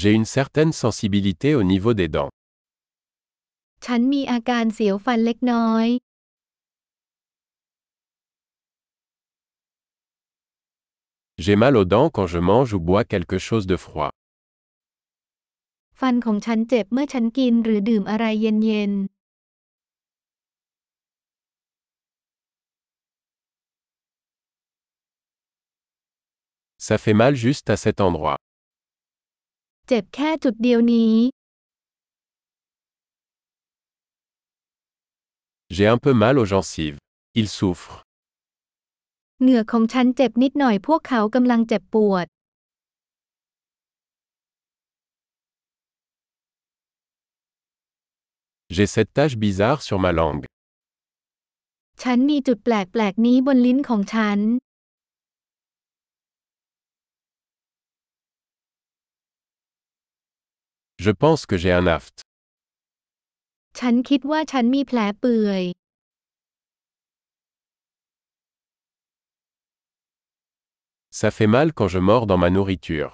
[0.00, 2.32] J'ai une certaine sensibilité au niveau des dents.
[3.84, 5.86] ฉันมีอาการเสียวฟันเล็กน้อย
[11.44, 14.12] J'ai mal aux dents quand je mange ou bois quelque chose de froid.
[16.00, 18.92] ฟันของฉันเจ็บเมื่อฉันกินหรือดื่มอะไรเย็น
[26.88, 28.38] Ça fait mal juste à cet endroit.
[29.91, 31.13] ๆเจ็บแค่จุดเดียวนี้
[35.75, 36.99] J'ai un peu mal aux gencives.
[37.39, 37.99] Ils souffrent.
[39.41, 42.25] เหงือกของฉันเจ็บนิดหน่อยพวกเขากำลังเจ็บปวด
[48.75, 50.45] J'ai cette tache bizarre sur ma langue.
[52.01, 54.39] ฉันมีจุดแปลกๆนี้บนลิ้นของฉัน
[61.04, 62.16] Je pense que j'ai un aft.
[63.78, 65.62] ฉันคิดว่าฉันมีแผลเปื่อย
[71.20, 73.10] Ça fait mal quand je mords dans ma nourriture.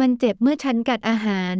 [0.00, 1.56] มันเจ็บเมื่อฉันกัดอาหาร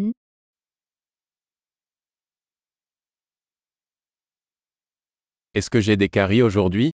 [5.56, 6.88] Est-ce que j'ai des caries aujourd'hui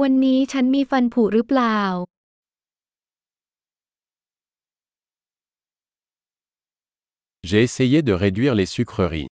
[0.00, 1.80] วันนี้ฉันมีฟันผุหรือเปล่า
[7.49, 9.27] J'ai essayé de réduire les sucreries.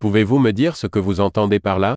[0.00, 1.94] Pouvez-vous me dire ce que vous entendez par là?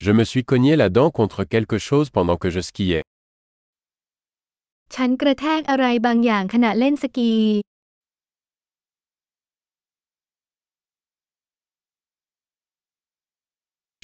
[0.00, 3.04] Je me suis cogné la dent contre quelque chose pendant que je skiais.
[4.95, 7.33] ฉันกระแทกอะไรบางอย่างขณะเล่นสกี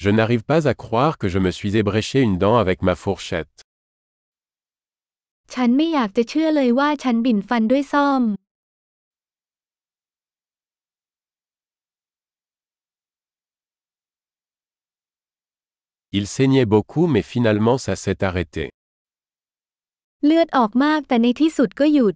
[0.04, 3.56] Je n'arrive pas à croire que je me suis ébréché une dent avec ma fourchette.
[5.54, 8.22] ฉันไม่อยากจะเชื่อเลยว่าฉันบิ่นฟันด้วยซ่อม
[16.18, 18.64] Il saignait beaucoup mais finalement ça s'est arrêté.
[20.25, 22.15] เลือดออกมากแต่ในที่สุดก็หยุด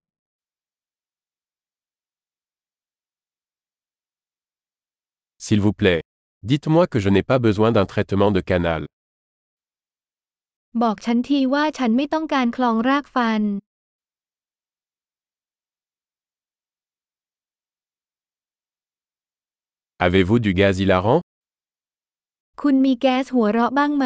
[5.45, 6.01] S'il vous plaît,
[6.49, 8.81] dites-moi que je n'ai pas besoin d'un traitement de canal.
[10.81, 13.41] บอกฉันทีว่าฉันไม่ต้องการคลองรากฟัน
[20.05, 21.21] Avez-vous du gaz hilarant
[22.61, 24.05] คุณมีแก๊สหัวเราะบ้างไหม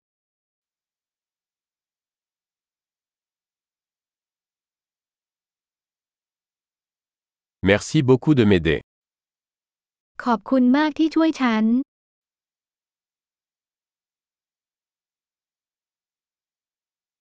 [7.70, 8.80] Merci beaucoup de m'aider.
[10.24, 11.64] ขอบคุณมากที่ช่วยฉัน